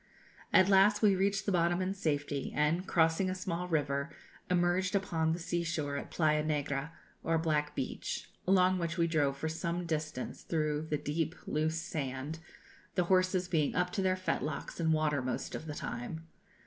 [0.51, 4.09] At last we reached the bottom in safety, and, crossing a small river,
[4.49, 6.91] emerged upon the sea shore at Playa Negra,
[7.23, 12.39] or Black Beach, along which we drove for some distance through the deep, loose sand,
[12.95, 16.25] the horses being up to their fetlocks in water most of the time.